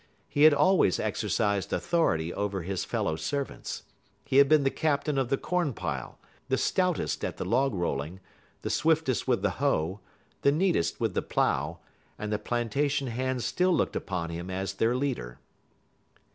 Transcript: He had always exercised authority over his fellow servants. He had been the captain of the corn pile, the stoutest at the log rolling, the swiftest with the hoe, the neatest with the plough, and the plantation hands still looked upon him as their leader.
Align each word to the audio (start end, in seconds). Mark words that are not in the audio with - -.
He 0.27 0.45
had 0.45 0.53
always 0.55 0.99
exercised 0.99 1.71
authority 1.71 2.33
over 2.33 2.63
his 2.63 2.83
fellow 2.85 3.15
servants. 3.15 3.83
He 4.25 4.37
had 4.37 4.49
been 4.49 4.63
the 4.63 4.71
captain 4.71 5.15
of 5.19 5.29
the 5.29 5.37
corn 5.37 5.75
pile, 5.75 6.17
the 6.49 6.57
stoutest 6.57 7.23
at 7.23 7.37
the 7.37 7.45
log 7.45 7.75
rolling, 7.75 8.19
the 8.63 8.71
swiftest 8.71 9.27
with 9.27 9.43
the 9.43 9.57
hoe, 9.61 9.99
the 10.41 10.51
neatest 10.51 10.99
with 10.99 11.13
the 11.13 11.21
plough, 11.21 11.77
and 12.17 12.33
the 12.33 12.39
plantation 12.39 13.09
hands 13.09 13.45
still 13.45 13.73
looked 13.75 13.95
upon 13.95 14.31
him 14.31 14.49
as 14.49 14.73
their 14.73 14.95
leader. 14.95 15.37